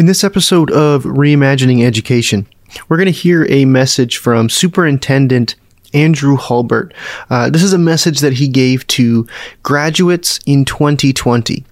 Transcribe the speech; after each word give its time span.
In 0.00 0.06
this 0.06 0.24
episode 0.24 0.70
of 0.70 1.04
Reimagining 1.04 1.84
Education, 1.84 2.46
we're 2.88 2.96
going 2.96 3.04
to 3.04 3.12
hear 3.12 3.46
a 3.50 3.66
message 3.66 4.16
from 4.16 4.48
Superintendent 4.48 5.56
Andrew 5.92 6.36
Hulbert. 6.36 6.94
Uh, 7.28 7.50
this 7.50 7.62
is 7.62 7.74
a 7.74 7.78
message 7.78 8.20
that 8.20 8.32
he 8.32 8.48
gave 8.48 8.86
to 8.86 9.26
graduates 9.62 10.40
in 10.46 10.64
2020 10.64 11.66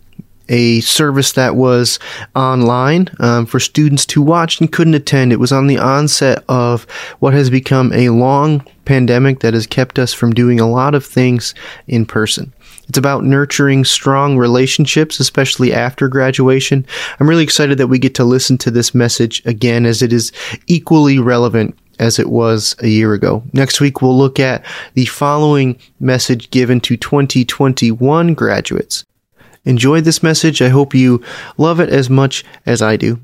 a 0.51 0.81
service 0.81 1.33
that 1.33 1.57
was 1.57 1.99
online 2.35 3.09
um, 3.19 3.47
for 3.47 3.59
students 3.59 4.05
to 4.05 4.21
watch 4.21 4.61
and 4.61 4.73
couldn't 4.73 4.93
attend. 4.93 5.33
It 5.33 5.41
was 5.41 5.53
on 5.53 5.67
the 5.67 5.79
onset 5.79 6.45
of 6.51 6.85
what 7.21 7.33
has 7.33 7.49
become 7.49 7.95
a 7.95 8.11
long 8.11 8.63
pandemic 8.85 9.41
that 9.41 9.55
has 9.55 9.67
kept 9.67 9.99
us 9.99 10.13
from 10.13 10.35
doing 10.35 10.61
a 10.61 10.69
lot 10.69 10.95
of 10.95 11.03
things 11.03 11.55
in 11.87 12.05
person. 12.05 12.53
It's 12.89 12.99
about 12.99 13.25
nurturing 13.25 13.85
strong 13.85 14.39
relationships, 14.39 15.21
especially 15.21 15.73
after 15.73 16.09
graduation. 16.09 16.87
I'm 17.21 17.29
really 17.29 17.45
excited 17.45 17.79
that 17.79 17.89
we 17.89 17.99
get 17.99 18.15
to 18.17 18.25
listen 18.25 18.57
to 18.59 18.71
this 18.71 18.95
message 18.95 19.45
again 19.45 19.85
as 19.85 20.03
it 20.03 20.13
is 20.13 20.33
equally 20.67 21.19
relevant 21.19 21.79
as 21.99 22.19
it 22.19 22.31
was 22.31 22.75
a 22.79 22.89
year 22.89 23.13
ago. 23.13 23.43
Next 23.53 23.81
week, 23.81 24.01
we'll 24.01 24.17
look 24.17 24.41
at 24.41 24.65
the 24.95 25.07
following 25.07 25.79
message 26.01 26.51
given 26.51 26.81
to 26.83 26.97
2021 26.97 28.35
graduates. 28.35 29.05
Enjoy 29.65 30.01
this 30.01 30.23
message. 30.23 30.63
I 30.63 30.69
hope 30.69 30.95
you 30.95 31.23
love 31.59 31.81
it 31.81 31.91
as 31.91 32.09
much 32.09 32.45
as 32.65 32.81
I 32.81 32.97
do. 32.97 33.21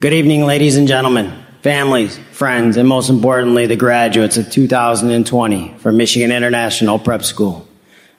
Good 0.00 0.12
evening, 0.12 0.44
ladies 0.44 0.76
and 0.76 0.86
gentlemen, 0.86 1.43
families, 1.64 2.18
friends, 2.30 2.76
and 2.76 2.86
most 2.86 3.08
importantly, 3.08 3.64
the 3.64 3.74
graduates 3.74 4.36
of 4.36 4.50
2020 4.50 5.74
from 5.78 5.96
Michigan 5.96 6.30
International 6.30 6.98
Prep 6.98 7.22
School. 7.22 7.66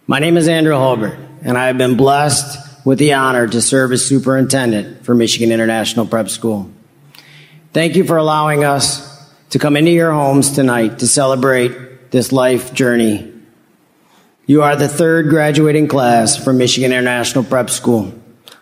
My 0.07 0.17
name 0.17 0.35
is 0.35 0.47
Andrew 0.47 0.73
Holbert, 0.73 1.15
and 1.43 1.55
I 1.55 1.67
have 1.67 1.77
been 1.77 1.95
blessed 1.95 2.57
with 2.83 2.97
the 2.97 3.13
honor 3.13 3.47
to 3.47 3.61
serve 3.61 3.91
as 3.91 4.03
superintendent 4.03 5.05
for 5.05 5.13
Michigan 5.13 5.51
International 5.51 6.07
Prep 6.07 6.29
School. 6.29 6.71
Thank 7.71 7.95
you 7.95 8.03
for 8.03 8.17
allowing 8.17 8.63
us 8.63 9.05
to 9.51 9.59
come 9.59 9.77
into 9.77 9.91
your 9.91 10.11
homes 10.11 10.51
tonight 10.51 10.97
to 10.99 11.07
celebrate 11.07 12.09
this 12.09 12.31
life 12.31 12.73
journey 12.73 13.31
you 14.47 14.61
are 14.61 14.75
the 14.75 14.87
third 14.87 15.29
graduating 15.29 15.87
class 15.87 16.37
from 16.37 16.59
Michigan 16.59 16.91
International 16.91 17.43
Prep 17.43 17.71
School. 17.71 18.13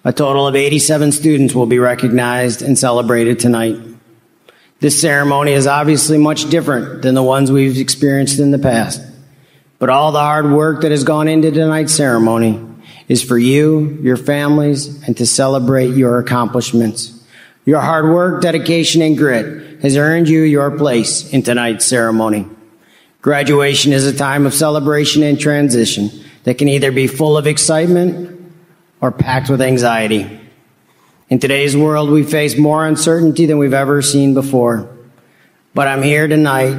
A 0.06 0.14
total 0.14 0.48
of 0.48 0.56
87 0.56 1.12
students 1.12 1.54
will 1.54 1.66
be 1.66 1.78
recognized 1.78 2.62
and 2.62 2.80
celebrated 2.80 3.38
tonight. 3.40 3.78
This 4.84 5.00
ceremony 5.00 5.54
is 5.54 5.66
obviously 5.66 6.18
much 6.18 6.50
different 6.50 7.04
than 7.04 7.16
the 7.16 7.24
ones 7.24 7.50
we've 7.50 7.80
experienced 7.80 8.40
in 8.40 8.52
the 8.52 8.60
past. 8.60 9.02
But 9.80 9.90
all 9.90 10.12
the 10.12 10.20
hard 10.20 10.52
work 10.52 10.82
that 10.82 10.92
has 10.92 11.06
gone 11.06 11.30
into 11.30 11.52
tonight's 11.52 11.96
ceremony 11.96 12.62
is 13.08 13.24
for 13.24 13.38
you, 13.38 13.98
your 14.02 14.18
families, 14.18 15.02
and 15.08 15.16
to 15.16 15.26
celebrate 15.26 15.96
your 15.96 16.20
accomplishments. 16.20 17.18
Your 17.64 17.80
hard 17.80 18.10
work, 18.10 18.42
dedication, 18.42 19.02
and 19.02 19.18
grit 19.18 19.82
has 19.82 19.96
earned 19.96 20.28
you 20.28 20.42
your 20.42 20.78
place 20.78 21.32
in 21.32 21.44
tonight's 21.44 21.86
ceremony. 21.86 22.46
Graduation 23.22 23.94
is 23.94 24.06
a 24.06 24.14
time 24.14 24.46
of 24.46 24.54
celebration 24.54 25.24
and 25.24 25.40
transition 25.40 26.12
that 26.44 26.58
can 26.58 26.68
either 26.68 26.92
be 26.92 27.08
full 27.08 27.38
of 27.38 27.48
excitement 27.48 28.52
or 29.00 29.14
packed 29.14 29.50
with 29.50 29.62
anxiety. 29.62 30.42
In 31.30 31.40
today's 31.40 31.76
world, 31.76 32.10
we 32.10 32.24
face 32.24 32.58
more 32.58 32.86
uncertainty 32.86 33.46
than 33.46 33.58
we've 33.58 33.74
ever 33.74 34.02
seen 34.02 34.34
before. 34.34 34.90
But 35.74 35.88
I'm 35.88 36.04
here 36.04 36.28
tonight 36.28 36.78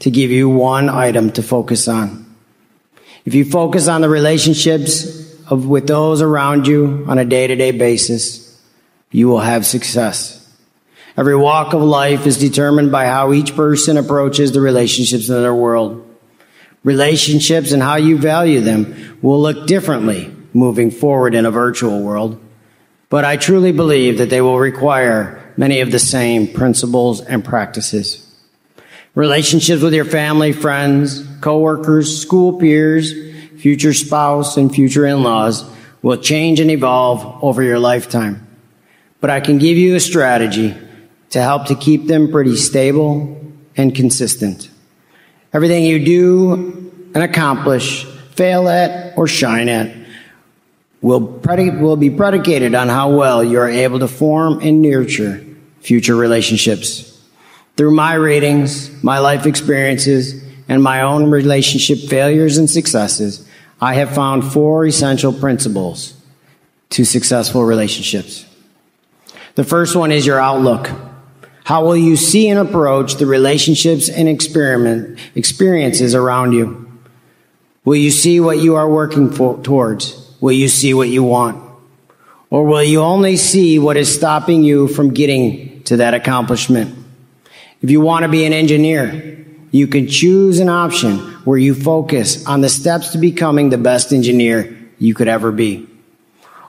to 0.00 0.10
give 0.10 0.30
you 0.30 0.48
one 0.48 0.88
item 0.88 1.30
to 1.32 1.42
focus 1.42 1.88
on. 1.88 2.26
If 3.24 3.34
you 3.34 3.44
focus 3.44 3.88
on 3.88 4.00
the 4.00 4.08
relationships 4.08 5.34
of, 5.46 5.66
with 5.66 5.86
those 5.86 6.20
around 6.20 6.66
you 6.66 7.04
on 7.08 7.18
a 7.18 7.24
day 7.24 7.46
to 7.46 7.56
day 7.56 7.70
basis, 7.70 8.60
you 9.10 9.28
will 9.28 9.40
have 9.40 9.64
success. 9.64 10.42
Every 11.16 11.36
walk 11.36 11.72
of 11.72 11.80
life 11.80 12.26
is 12.26 12.38
determined 12.38 12.92
by 12.92 13.06
how 13.06 13.32
each 13.32 13.54
person 13.56 13.96
approaches 13.96 14.52
the 14.52 14.60
relationships 14.60 15.28
in 15.28 15.42
their 15.42 15.54
world. 15.54 16.02
Relationships 16.84 17.72
and 17.72 17.82
how 17.82 17.96
you 17.96 18.18
value 18.18 18.60
them 18.60 19.18
will 19.22 19.40
look 19.40 19.66
differently 19.66 20.34
moving 20.52 20.90
forward 20.90 21.34
in 21.34 21.46
a 21.46 21.50
virtual 21.50 22.02
world. 22.02 22.40
But 23.08 23.24
I 23.24 23.36
truly 23.36 23.72
believe 23.72 24.18
that 24.18 24.30
they 24.30 24.40
will 24.40 24.58
require 24.58 25.52
many 25.56 25.80
of 25.80 25.90
the 25.90 25.98
same 25.98 26.48
principles 26.48 27.20
and 27.20 27.44
practices. 27.44 28.22
Relationships 29.14 29.82
with 29.82 29.94
your 29.94 30.04
family, 30.04 30.52
friends, 30.52 31.26
coworkers, 31.40 32.20
school 32.20 32.58
peers, 32.58 33.12
future 33.58 33.94
spouse, 33.94 34.56
and 34.56 34.74
future 34.74 35.06
in-laws 35.06 35.64
will 36.02 36.16
change 36.18 36.60
and 36.60 36.70
evolve 36.70 37.42
over 37.42 37.62
your 37.62 37.78
lifetime. 37.78 38.46
But 39.20 39.30
I 39.30 39.40
can 39.40 39.58
give 39.58 39.76
you 39.76 39.94
a 39.94 40.00
strategy 40.00 40.76
to 41.30 41.40
help 41.40 41.66
to 41.66 41.74
keep 41.74 42.06
them 42.06 42.30
pretty 42.30 42.56
stable 42.56 43.40
and 43.76 43.94
consistent. 43.94 44.68
Everything 45.52 45.84
you 45.84 46.04
do 46.04 47.10
and 47.14 47.22
accomplish, 47.22 48.04
fail 48.34 48.68
at, 48.68 49.16
or 49.16 49.26
shine 49.26 49.68
at 49.68 50.05
will, 51.06 51.20
will 51.20 51.96
be 51.96 52.10
predicated 52.10 52.74
on 52.74 52.88
how 52.88 53.10
well 53.10 53.44
you're 53.44 53.68
able 53.68 54.00
to 54.00 54.08
form 54.08 54.58
and 54.60 54.82
nurture 54.82 55.40
future 55.80 56.16
relationships. 56.16 57.22
Through 57.76 57.92
my 57.92 58.14
readings, 58.14 58.90
my 59.04 59.20
life 59.20 59.46
experiences, 59.46 60.42
and 60.68 60.82
my 60.82 61.02
own 61.02 61.30
relationship 61.30 61.98
failures 62.10 62.58
and 62.58 62.68
successes, 62.68 63.48
I 63.80 63.94
have 63.94 64.16
found 64.16 64.52
four 64.52 64.84
essential 64.84 65.32
principles 65.32 66.14
to 66.90 67.04
successful 67.04 67.62
relationships. 67.62 68.44
The 69.54 69.62
first 69.62 69.94
one 69.94 70.10
is 70.10 70.26
your 70.26 70.40
outlook. 70.40 70.90
How 71.62 71.84
will 71.84 71.96
you 71.96 72.16
see 72.16 72.48
and 72.48 72.58
approach 72.58 73.14
the 73.14 73.26
relationships 73.26 74.08
and 74.08 74.28
experiment 74.28 75.20
experiences 75.36 76.16
around 76.16 76.52
you? 76.52 76.90
Will 77.84 77.94
you 77.94 78.10
see 78.10 78.40
what 78.40 78.58
you 78.58 78.74
are 78.74 78.88
working 78.90 79.30
for, 79.30 79.62
towards? 79.62 80.25
Will 80.40 80.52
you 80.52 80.68
see 80.68 80.94
what 80.94 81.08
you 81.08 81.22
want? 81.22 81.62
Or 82.50 82.64
will 82.64 82.82
you 82.82 83.00
only 83.00 83.36
see 83.36 83.78
what 83.78 83.96
is 83.96 84.14
stopping 84.14 84.62
you 84.62 84.88
from 84.88 85.12
getting 85.12 85.82
to 85.84 85.98
that 85.98 86.14
accomplishment? 86.14 86.96
If 87.82 87.90
you 87.90 88.00
want 88.00 88.22
to 88.24 88.28
be 88.28 88.44
an 88.44 88.52
engineer, 88.52 89.44
you 89.70 89.86
can 89.86 90.08
choose 90.08 90.60
an 90.60 90.68
option 90.68 91.18
where 91.44 91.58
you 91.58 91.74
focus 91.74 92.46
on 92.46 92.60
the 92.60 92.68
steps 92.68 93.10
to 93.10 93.18
becoming 93.18 93.70
the 93.70 93.78
best 93.78 94.12
engineer 94.12 94.76
you 94.98 95.14
could 95.14 95.28
ever 95.28 95.52
be. 95.52 95.86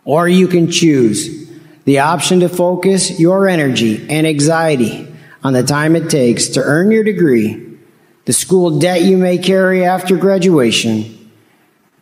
Or 0.03 0.27
you 0.27 0.47
can 0.47 0.71
choose 0.71 1.47
the 1.85 1.99
option 1.99 2.41
to 2.41 2.49
focus 2.49 3.19
your 3.19 3.47
energy 3.47 4.07
and 4.09 4.27
anxiety 4.27 5.07
on 5.43 5.53
the 5.53 5.63
time 5.63 5.95
it 5.95 6.09
takes 6.09 6.49
to 6.49 6.61
earn 6.61 6.91
your 6.91 7.03
degree, 7.03 7.77
the 8.25 8.33
school 8.33 8.79
debt 8.79 9.03
you 9.03 9.17
may 9.17 9.37
carry 9.37 9.85
after 9.85 10.17
graduation, 10.17 11.31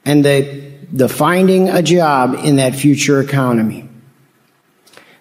and 0.05 0.25
the, 0.25 0.73
the 0.95 1.09
finding 1.09 1.67
a 1.67 1.81
job 1.81 2.35
in 2.45 2.56
that 2.56 2.73
future 2.73 3.19
economy. 3.19 3.89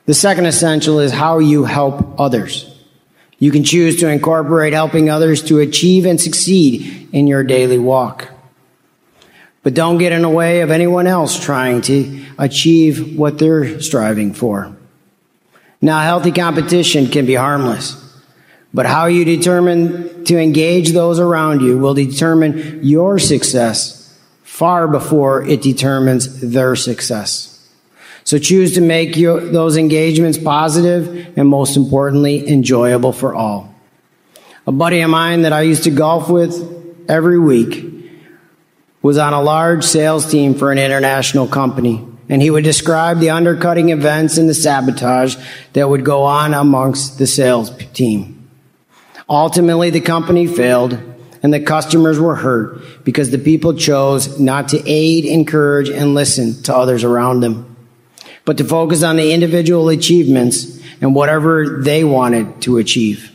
The 0.06 0.14
second 0.14 0.46
essential 0.46 1.00
is 1.00 1.10
how 1.10 1.40
you 1.40 1.64
help 1.64 2.20
others. 2.20 2.72
You 3.40 3.50
can 3.50 3.64
choose 3.64 3.98
to 3.98 4.08
incorporate 4.08 4.72
helping 4.72 5.10
others 5.10 5.42
to 5.44 5.58
achieve 5.58 6.06
and 6.06 6.20
succeed 6.20 7.08
in 7.10 7.26
your 7.26 7.42
daily 7.42 7.80
walk. 7.80 8.28
But 9.64 9.74
don't 9.74 9.98
get 9.98 10.12
in 10.12 10.22
the 10.22 10.28
way 10.28 10.60
of 10.60 10.70
anyone 10.70 11.08
else 11.08 11.42
trying 11.42 11.82
to 11.82 12.24
achieve 12.38 13.18
what 13.18 13.38
they're 13.38 13.80
striving 13.80 14.32
for. 14.32 14.76
Now, 15.80 16.02
healthy 16.02 16.30
competition 16.30 17.08
can 17.08 17.26
be 17.26 17.34
harmless, 17.34 18.00
but 18.72 18.86
how 18.86 19.06
you 19.06 19.24
determine 19.24 20.24
to 20.26 20.38
engage 20.38 20.92
those 20.92 21.18
around 21.18 21.62
you 21.62 21.78
will 21.78 21.94
determine 21.94 22.78
your 22.84 23.18
success 23.18 24.03
far 24.54 24.86
before 24.86 25.42
it 25.42 25.60
determines 25.60 26.40
their 26.40 26.76
success. 26.76 27.68
So 28.22 28.38
choose 28.38 28.74
to 28.74 28.80
make 28.80 29.16
your, 29.16 29.40
those 29.40 29.76
engagements 29.76 30.38
positive 30.38 31.36
and 31.36 31.48
most 31.48 31.76
importantly, 31.76 32.48
enjoyable 32.48 33.12
for 33.12 33.34
all. 33.34 33.74
A 34.68 34.70
buddy 34.70 35.00
of 35.00 35.10
mine 35.10 35.42
that 35.42 35.52
I 35.52 35.62
used 35.62 35.82
to 35.84 35.90
golf 35.90 36.30
with 36.30 36.54
every 37.08 37.36
week 37.36 37.84
was 39.02 39.18
on 39.18 39.32
a 39.32 39.42
large 39.42 39.82
sales 39.82 40.30
team 40.30 40.54
for 40.54 40.70
an 40.70 40.78
international 40.78 41.48
company. 41.48 42.06
And 42.28 42.40
he 42.40 42.48
would 42.48 42.62
describe 42.62 43.18
the 43.18 43.30
undercutting 43.30 43.88
events 43.88 44.38
and 44.38 44.48
the 44.48 44.54
sabotage 44.54 45.34
that 45.72 45.88
would 45.88 46.04
go 46.04 46.22
on 46.22 46.54
amongst 46.54 47.18
the 47.18 47.26
sales 47.26 47.72
team. 47.92 48.48
Ultimately, 49.28 49.90
the 49.90 50.00
company 50.00 50.46
failed 50.46 51.13
and 51.44 51.52
the 51.52 51.60
customers 51.60 52.18
were 52.18 52.34
hurt 52.34 53.04
because 53.04 53.30
the 53.30 53.38
people 53.38 53.74
chose 53.74 54.40
not 54.40 54.70
to 54.70 54.82
aid, 54.86 55.26
encourage, 55.26 55.90
and 55.90 56.14
listen 56.14 56.60
to 56.62 56.74
others 56.74 57.04
around 57.04 57.40
them, 57.40 57.76
but 58.46 58.56
to 58.56 58.64
focus 58.64 59.02
on 59.02 59.16
the 59.16 59.30
individual 59.30 59.90
achievements 59.90 60.80
and 61.02 61.14
whatever 61.14 61.82
they 61.82 62.02
wanted 62.02 62.62
to 62.62 62.78
achieve. 62.78 63.30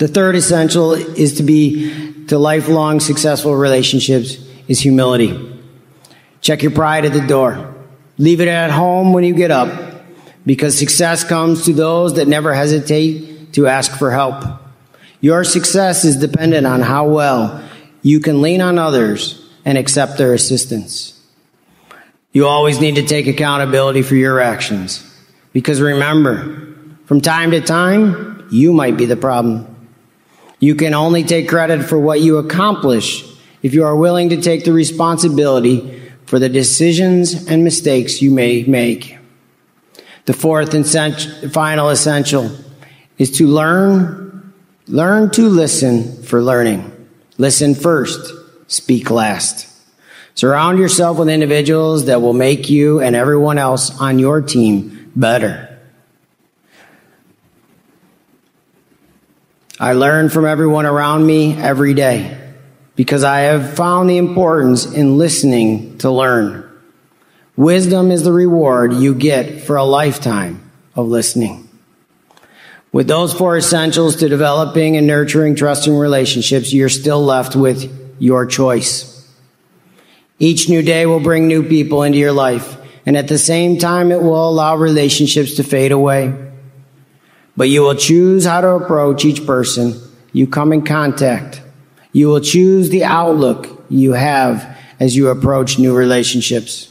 The 0.00 0.08
third 0.08 0.34
essential 0.34 0.94
is 0.94 1.36
to 1.36 1.44
be 1.44 2.26
to 2.26 2.38
lifelong 2.40 2.98
successful 2.98 3.54
relationships 3.54 4.36
is 4.66 4.80
humility. 4.80 5.60
Check 6.40 6.62
your 6.62 6.72
pride 6.72 7.04
at 7.04 7.12
the 7.12 7.24
door. 7.24 7.72
Leave 8.18 8.40
it 8.40 8.48
at 8.48 8.72
home 8.72 9.12
when 9.12 9.22
you 9.22 9.32
get 9.32 9.52
up 9.52 10.02
because 10.44 10.76
success 10.76 11.22
comes 11.22 11.66
to 11.66 11.72
those 11.72 12.14
that 12.14 12.26
never 12.26 12.52
hesitate 12.52 13.52
to 13.52 13.68
ask 13.68 13.96
for 13.96 14.10
help. 14.10 14.61
Your 15.22 15.44
success 15.44 16.04
is 16.04 16.16
dependent 16.16 16.66
on 16.66 16.82
how 16.82 17.08
well 17.08 17.62
you 18.02 18.20
can 18.20 18.42
lean 18.42 18.60
on 18.60 18.76
others 18.76 19.40
and 19.64 19.78
accept 19.78 20.18
their 20.18 20.34
assistance. 20.34 21.18
You 22.32 22.46
always 22.46 22.80
need 22.80 22.96
to 22.96 23.06
take 23.06 23.28
accountability 23.28 24.02
for 24.02 24.16
your 24.16 24.40
actions 24.40 25.08
because 25.52 25.80
remember, 25.80 26.74
from 27.04 27.20
time 27.20 27.52
to 27.52 27.60
time, 27.60 28.48
you 28.50 28.72
might 28.72 28.96
be 28.96 29.04
the 29.04 29.16
problem. 29.16 29.68
You 30.58 30.74
can 30.74 30.92
only 30.92 31.24
take 31.24 31.48
credit 31.48 31.84
for 31.84 31.98
what 31.98 32.20
you 32.20 32.38
accomplish 32.38 33.24
if 33.62 33.74
you 33.74 33.84
are 33.84 33.96
willing 33.96 34.30
to 34.30 34.40
take 34.40 34.64
the 34.64 34.72
responsibility 34.72 36.02
for 36.26 36.38
the 36.38 36.48
decisions 36.48 37.46
and 37.46 37.62
mistakes 37.62 38.20
you 38.22 38.32
may 38.32 38.64
make. 38.64 39.18
The 40.24 40.32
fourth 40.32 40.74
and 40.74 40.86
final 41.52 41.90
essential 41.90 42.50
is 43.18 43.30
to 43.32 43.46
learn, 43.46 44.31
learn 44.86 45.30
to 45.30 45.48
listen 45.48 46.22
for 46.22 46.42
learning. 46.42 46.88
Listen 47.38 47.74
first, 47.74 48.32
speak 48.66 49.10
last. 49.10 49.68
Surround 50.34 50.78
yourself 50.78 51.18
with 51.18 51.28
individuals 51.28 52.06
that 52.06 52.22
will 52.22 52.32
make 52.32 52.70
you 52.70 53.00
and 53.00 53.14
everyone 53.14 53.58
else 53.58 53.98
on 54.00 54.18
your 54.18 54.40
team 54.40 55.10
better. 55.14 55.68
I 59.78 59.94
learn 59.94 60.28
from 60.28 60.46
everyone 60.46 60.86
around 60.86 61.26
me 61.26 61.56
every 61.56 61.92
day 61.92 62.38
because 62.94 63.24
I 63.24 63.40
have 63.40 63.74
found 63.74 64.08
the 64.08 64.16
importance 64.16 64.86
in 64.86 65.18
listening 65.18 65.98
to 65.98 66.10
learn. 66.10 66.68
Wisdom 67.56 68.10
is 68.10 68.22
the 68.22 68.32
reward 68.32 68.92
you 68.92 69.14
get 69.14 69.62
for 69.62 69.76
a 69.76 69.84
lifetime 69.84 70.70
of 70.94 71.08
listening. 71.08 71.68
With 72.92 73.08
those 73.08 73.32
four 73.32 73.56
essentials 73.56 74.16
to 74.16 74.28
developing 74.28 74.98
and 74.98 75.06
nurturing 75.06 75.54
trusting 75.54 75.96
relationships, 75.96 76.74
you're 76.74 76.90
still 76.90 77.24
left 77.24 77.56
with 77.56 77.90
your 78.18 78.44
choice. 78.44 79.08
Each 80.38 80.68
new 80.68 80.82
day 80.82 81.06
will 81.06 81.20
bring 81.20 81.48
new 81.48 81.66
people 81.66 82.02
into 82.02 82.18
your 82.18 82.32
life, 82.32 82.76
and 83.06 83.16
at 83.16 83.28
the 83.28 83.38
same 83.38 83.78
time, 83.78 84.12
it 84.12 84.22
will 84.22 84.48
allow 84.48 84.76
relationships 84.76 85.54
to 85.54 85.62
fade 85.62 85.90
away. 85.90 86.34
But 87.56 87.70
you 87.70 87.82
will 87.82 87.94
choose 87.94 88.44
how 88.44 88.60
to 88.60 88.68
approach 88.70 89.24
each 89.24 89.46
person 89.46 89.98
you 90.32 90.46
come 90.46 90.72
in 90.72 90.84
contact. 90.84 91.62
You 92.12 92.28
will 92.28 92.40
choose 92.40 92.90
the 92.90 93.04
outlook 93.04 93.84
you 93.88 94.12
have 94.12 94.76
as 95.00 95.16
you 95.16 95.28
approach 95.28 95.78
new 95.78 95.94
relationships. 95.96 96.88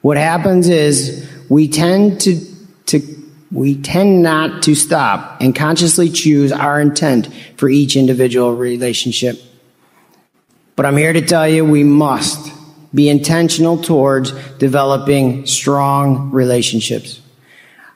What 0.00 0.16
happens 0.16 0.68
is 0.68 1.28
we 1.48 1.68
tend 1.68 2.20
to, 2.22 2.40
to 2.86 3.21
we 3.52 3.80
tend 3.80 4.22
not 4.22 4.62
to 4.62 4.74
stop 4.74 5.40
and 5.40 5.54
consciously 5.54 6.08
choose 6.08 6.52
our 6.52 6.80
intent 6.80 7.28
for 7.56 7.68
each 7.68 7.96
individual 7.96 8.54
relationship. 8.54 9.38
But 10.74 10.86
I'm 10.86 10.96
here 10.96 11.12
to 11.12 11.20
tell 11.20 11.46
you 11.46 11.64
we 11.64 11.84
must 11.84 12.50
be 12.94 13.08
intentional 13.08 13.78
towards 13.78 14.32
developing 14.58 15.46
strong 15.46 16.30
relationships. 16.30 17.20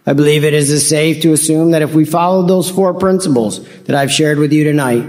I 0.06 0.12
believe 0.12 0.44
it 0.44 0.54
is 0.54 0.88
safe 0.88 1.22
to 1.22 1.32
assume 1.32 1.72
that 1.72 1.82
if 1.82 1.94
we 1.94 2.04
followed 2.04 2.48
those 2.48 2.70
four 2.70 2.94
principles 2.94 3.66
that 3.84 3.96
I've 3.96 4.12
shared 4.12 4.38
with 4.38 4.52
you 4.52 4.64
tonight, 4.64 5.04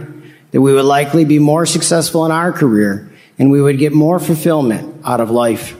that 0.51 0.61
we 0.61 0.73
would 0.73 0.85
likely 0.85 1.25
be 1.25 1.39
more 1.39 1.65
successful 1.65 2.25
in 2.25 2.31
our 2.31 2.51
career 2.51 3.11
and 3.38 3.51
we 3.51 3.61
would 3.61 3.77
get 3.77 3.94
more 3.94 4.19
fulfillment 4.19 5.01
out 5.05 5.19
of 5.19 5.29
life. 5.29 5.75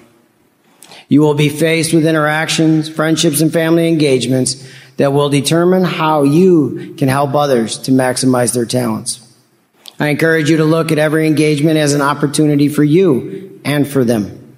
You 1.10 1.22
will 1.22 1.34
be 1.34 1.50
faced 1.50 1.94
with 1.94 2.06
interactions, 2.06 2.90
friendships, 2.90 3.42
and 3.42 3.52
family 3.52 3.88
engagements 3.88 4.68
that 4.98 5.14
will 5.14 5.30
determine 5.30 5.84
how 5.84 6.24
you 6.24 6.96
can 6.98 7.08
help 7.08 7.34
others 7.34 7.78
to 7.80 7.92
maximize 7.92 8.54
their 8.54 8.66
talents. 8.66 9.24
I 10.00 10.10
encourage 10.10 10.50
you 10.50 10.58
to 10.58 10.66
look 10.66 10.92
at 10.92 11.00
every 11.00 11.28
engagement 11.28 11.78
as 11.78 11.94
an 11.94 12.02
opportunity 12.02 12.68
for 12.68 12.84
you 12.84 13.60
and 13.64 13.88
for 13.88 14.04
them. 14.04 14.56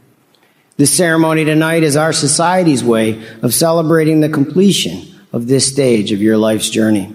This 0.78 0.96
ceremony 0.96 1.46
tonight 1.46 1.84
is 1.84 1.96
our 1.96 2.14
society's 2.14 2.84
way 2.84 3.22
of 3.42 3.54
celebrating 3.54 4.22
the 4.22 4.30
completion 4.30 5.08
of 5.32 5.48
this 5.48 5.72
stage 5.72 6.12
of 6.12 6.22
your 6.22 6.38
life's 6.38 6.70
journey. 6.70 7.14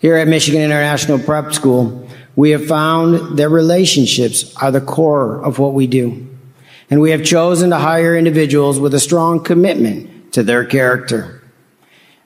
Here 0.00 0.16
at 0.16 0.28
Michigan 0.28 0.60
International 0.60 1.18
Prep 1.18 1.52
School, 1.52 2.08
we 2.34 2.50
have 2.50 2.66
found 2.66 3.38
that 3.38 3.48
relationships 3.48 4.54
are 4.56 4.70
the 4.70 4.80
core 4.80 5.40
of 5.42 5.58
what 5.58 5.74
we 5.74 5.86
do. 5.86 6.28
And 6.92 7.00
we 7.00 7.12
have 7.12 7.24
chosen 7.24 7.70
to 7.70 7.78
hire 7.78 8.14
individuals 8.14 8.78
with 8.78 8.92
a 8.92 9.00
strong 9.00 9.42
commitment 9.42 10.34
to 10.34 10.42
their 10.42 10.66
character. 10.66 11.42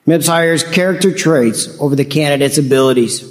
MIPS 0.05 0.27
hires 0.27 0.63
character 0.63 1.13
traits 1.13 1.79
over 1.79 1.95
the 1.95 2.03
candidate's 2.03 2.57
abilities. 2.57 3.23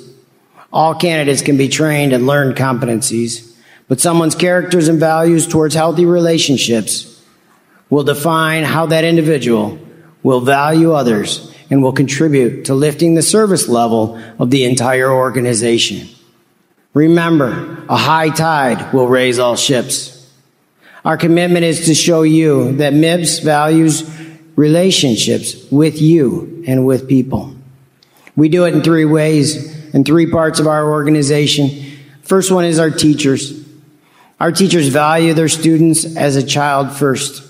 All 0.72 0.94
candidates 0.94 1.42
can 1.42 1.58
be 1.58 1.68
trained 1.68 2.14
and 2.14 2.26
learn 2.26 2.54
competencies 2.54 3.52
but 3.88 4.00
someone's 4.00 4.34
characters 4.34 4.88
and 4.88 4.98
values 4.98 5.46
towards 5.46 5.74
healthy 5.74 6.04
relationships 6.04 7.22
will 7.88 8.02
define 8.02 8.64
how 8.64 8.86
that 8.86 9.04
individual 9.04 9.78
will 10.22 10.40
value 10.40 10.92
others 10.92 11.52
and 11.70 11.82
will 11.82 11.92
contribute 11.92 12.64
to 12.64 12.74
lifting 12.74 13.14
the 13.14 13.22
service 13.22 13.68
level 13.68 14.20
of 14.38 14.50
the 14.50 14.64
entire 14.64 15.10
organization. 15.10 16.08
Remember, 16.94 17.84
a 17.88 17.96
high 17.96 18.30
tide 18.30 18.92
will 18.92 19.06
raise 19.06 19.38
all 19.38 19.56
ships. 19.56 20.15
Our 21.06 21.16
commitment 21.16 21.64
is 21.64 21.86
to 21.86 21.94
show 21.94 22.22
you 22.22 22.72
that 22.78 22.92
MIPS 22.92 23.38
values 23.38 24.02
relationships 24.56 25.54
with 25.70 26.02
you 26.02 26.64
and 26.66 26.84
with 26.84 27.08
people. 27.08 27.54
We 28.34 28.48
do 28.48 28.64
it 28.64 28.74
in 28.74 28.82
three 28.82 29.04
ways, 29.04 29.94
in 29.94 30.02
three 30.02 30.28
parts 30.28 30.58
of 30.58 30.66
our 30.66 30.90
organization. 30.90 31.96
First 32.22 32.50
one 32.50 32.64
is 32.64 32.80
our 32.80 32.90
teachers. 32.90 33.64
Our 34.40 34.50
teachers 34.50 34.88
value 34.88 35.32
their 35.32 35.48
students 35.48 36.16
as 36.16 36.34
a 36.34 36.44
child 36.44 36.90
first. 36.90 37.40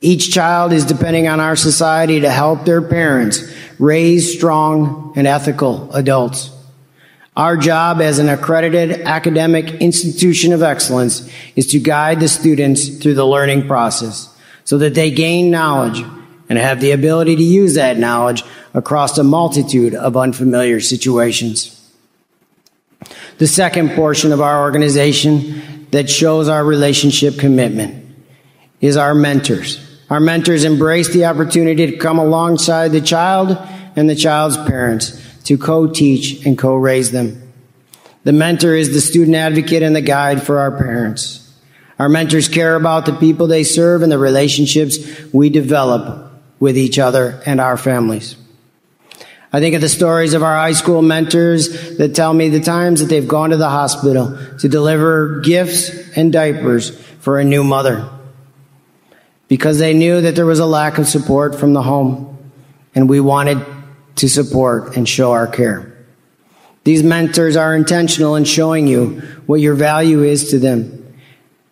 Each 0.00 0.32
child 0.32 0.72
is 0.72 0.84
depending 0.84 1.26
on 1.26 1.40
our 1.40 1.56
society 1.56 2.20
to 2.20 2.30
help 2.30 2.64
their 2.64 2.80
parents 2.80 3.42
raise 3.80 4.32
strong 4.32 5.14
and 5.16 5.26
ethical 5.26 5.92
adults. 5.92 6.55
Our 7.36 7.58
job 7.58 8.00
as 8.00 8.18
an 8.18 8.30
accredited 8.30 9.02
academic 9.02 9.66
institution 9.82 10.54
of 10.54 10.62
excellence 10.62 11.30
is 11.54 11.66
to 11.68 11.78
guide 11.78 12.18
the 12.18 12.28
students 12.28 12.88
through 12.96 13.14
the 13.14 13.26
learning 13.26 13.66
process 13.66 14.34
so 14.64 14.78
that 14.78 14.94
they 14.94 15.10
gain 15.10 15.50
knowledge 15.50 16.02
and 16.48 16.58
have 16.58 16.80
the 16.80 16.92
ability 16.92 17.36
to 17.36 17.42
use 17.42 17.74
that 17.74 17.98
knowledge 17.98 18.42
across 18.72 19.18
a 19.18 19.24
multitude 19.24 19.94
of 19.94 20.16
unfamiliar 20.16 20.80
situations. 20.80 21.72
The 23.36 23.46
second 23.46 23.90
portion 23.90 24.32
of 24.32 24.40
our 24.40 24.62
organization 24.62 25.88
that 25.90 26.08
shows 26.08 26.48
our 26.48 26.64
relationship 26.64 27.38
commitment 27.38 28.06
is 28.80 28.96
our 28.96 29.14
mentors. 29.14 29.82
Our 30.08 30.20
mentors 30.20 30.64
embrace 30.64 31.12
the 31.12 31.26
opportunity 31.26 31.90
to 31.90 31.98
come 31.98 32.18
alongside 32.18 32.92
the 32.92 33.00
child 33.02 33.58
and 33.94 34.08
the 34.08 34.14
child's 34.14 34.56
parents 34.56 35.22
to 35.46 35.56
co-teach 35.56 36.44
and 36.44 36.58
co-raise 36.58 37.10
them. 37.10 37.42
The 38.24 38.32
mentor 38.32 38.74
is 38.74 38.92
the 38.92 39.00
student 39.00 39.36
advocate 39.36 39.82
and 39.82 39.94
the 39.94 40.00
guide 40.00 40.42
for 40.42 40.58
our 40.58 40.76
parents. 40.76 41.42
Our 41.98 42.08
mentors 42.08 42.48
care 42.48 42.74
about 42.74 43.06
the 43.06 43.12
people 43.12 43.46
they 43.46 43.64
serve 43.64 44.02
and 44.02 44.10
the 44.10 44.18
relationships 44.18 44.98
we 45.32 45.48
develop 45.48 46.32
with 46.58 46.76
each 46.76 46.98
other 46.98 47.40
and 47.46 47.60
our 47.60 47.76
families. 47.76 48.36
I 49.52 49.60
think 49.60 49.74
of 49.74 49.80
the 49.80 49.88
stories 49.88 50.34
of 50.34 50.42
our 50.42 50.56
high 50.56 50.72
school 50.72 51.00
mentors 51.00 51.96
that 51.98 52.14
tell 52.14 52.34
me 52.34 52.48
the 52.48 52.60
times 52.60 53.00
that 53.00 53.06
they've 53.06 53.26
gone 53.26 53.50
to 53.50 53.56
the 53.56 53.70
hospital 53.70 54.36
to 54.58 54.68
deliver 54.68 55.40
gifts 55.40 55.90
and 56.16 56.32
diapers 56.32 56.98
for 57.20 57.38
a 57.38 57.44
new 57.44 57.62
mother 57.62 58.10
because 59.48 59.78
they 59.78 59.94
knew 59.94 60.20
that 60.20 60.34
there 60.34 60.44
was 60.44 60.58
a 60.58 60.66
lack 60.66 60.98
of 60.98 61.06
support 61.06 61.54
from 61.54 61.72
the 61.72 61.82
home 61.82 62.36
and 62.94 63.08
we 63.08 63.20
wanted 63.20 63.64
to 64.16 64.28
support 64.28 64.96
and 64.96 65.08
show 65.08 65.32
our 65.32 65.46
care. 65.46 65.92
These 66.84 67.02
mentors 67.02 67.56
are 67.56 67.74
intentional 67.74 68.36
in 68.36 68.44
showing 68.44 68.86
you 68.86 69.20
what 69.46 69.60
your 69.60 69.74
value 69.74 70.22
is 70.22 70.50
to 70.50 70.58
them 70.58 71.14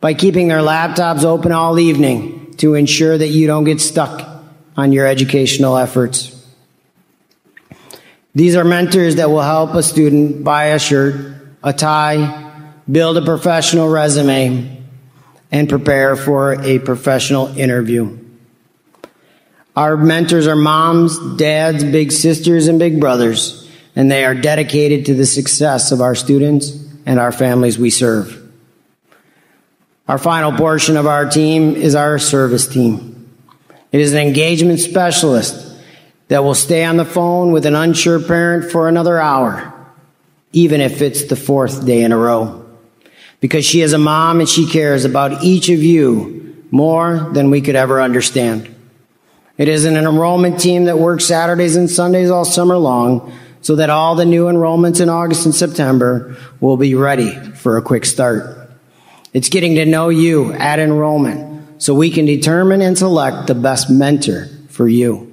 by 0.00 0.14
keeping 0.14 0.48
their 0.48 0.58
laptops 0.58 1.24
open 1.24 1.52
all 1.52 1.78
evening 1.78 2.54
to 2.56 2.74
ensure 2.74 3.16
that 3.16 3.28
you 3.28 3.46
don't 3.46 3.64
get 3.64 3.80
stuck 3.80 4.28
on 4.76 4.92
your 4.92 5.06
educational 5.06 5.76
efforts. 5.76 6.30
These 8.34 8.56
are 8.56 8.64
mentors 8.64 9.16
that 9.16 9.30
will 9.30 9.42
help 9.42 9.74
a 9.74 9.82
student 9.82 10.42
buy 10.42 10.66
a 10.66 10.78
shirt, 10.78 11.36
a 11.62 11.72
tie, 11.72 12.72
build 12.90 13.16
a 13.16 13.22
professional 13.22 13.88
resume, 13.88 14.82
and 15.52 15.68
prepare 15.68 16.16
for 16.16 16.60
a 16.60 16.80
professional 16.80 17.56
interview. 17.56 18.23
Our 19.76 19.96
mentors 19.96 20.46
are 20.46 20.56
moms, 20.56 21.18
dads, 21.36 21.82
big 21.82 22.12
sisters, 22.12 22.68
and 22.68 22.78
big 22.78 23.00
brothers, 23.00 23.68
and 23.96 24.10
they 24.10 24.24
are 24.24 24.34
dedicated 24.34 25.06
to 25.06 25.14
the 25.14 25.26
success 25.26 25.90
of 25.90 26.00
our 26.00 26.14
students 26.14 26.78
and 27.06 27.18
our 27.18 27.32
families 27.32 27.78
we 27.78 27.90
serve. 27.90 28.40
Our 30.06 30.18
final 30.18 30.52
portion 30.52 30.96
of 30.96 31.06
our 31.06 31.28
team 31.28 31.74
is 31.74 31.94
our 31.94 32.18
service 32.18 32.68
team. 32.68 33.28
It 33.90 34.00
is 34.00 34.12
an 34.12 34.20
engagement 34.20 34.80
specialist 34.80 35.72
that 36.28 36.44
will 36.44 36.54
stay 36.54 36.84
on 36.84 36.96
the 36.96 37.04
phone 37.04 37.52
with 37.52 37.66
an 37.66 37.74
unsure 37.74 38.20
parent 38.20 38.70
for 38.70 38.88
another 38.88 39.18
hour, 39.18 39.72
even 40.52 40.80
if 40.80 41.02
it's 41.02 41.24
the 41.24 41.36
fourth 41.36 41.84
day 41.84 42.02
in 42.02 42.12
a 42.12 42.16
row. 42.16 42.64
Because 43.40 43.64
she 43.64 43.80
is 43.80 43.92
a 43.92 43.98
mom 43.98 44.40
and 44.40 44.48
she 44.48 44.66
cares 44.66 45.04
about 45.04 45.42
each 45.42 45.68
of 45.68 45.82
you 45.82 46.64
more 46.70 47.30
than 47.32 47.50
we 47.50 47.60
could 47.60 47.76
ever 47.76 48.00
understand. 48.00 48.73
It 49.56 49.68
is 49.68 49.84
an 49.84 49.96
enrollment 49.96 50.58
team 50.58 50.86
that 50.86 50.98
works 50.98 51.26
Saturdays 51.26 51.76
and 51.76 51.88
Sundays 51.88 52.28
all 52.28 52.44
summer 52.44 52.76
long 52.76 53.32
so 53.60 53.76
that 53.76 53.88
all 53.88 54.16
the 54.16 54.24
new 54.24 54.46
enrollments 54.46 55.00
in 55.00 55.08
August 55.08 55.46
and 55.46 55.54
September 55.54 56.36
will 56.60 56.76
be 56.76 56.94
ready 56.94 57.30
for 57.30 57.76
a 57.76 57.82
quick 57.82 58.04
start. 58.04 58.68
It's 59.32 59.48
getting 59.48 59.76
to 59.76 59.86
know 59.86 60.08
you 60.08 60.52
at 60.52 60.80
enrollment 60.80 61.80
so 61.82 61.94
we 61.94 62.10
can 62.10 62.26
determine 62.26 62.82
and 62.82 62.98
select 62.98 63.46
the 63.46 63.54
best 63.54 63.88
mentor 63.90 64.48
for 64.68 64.88
you. 64.88 65.30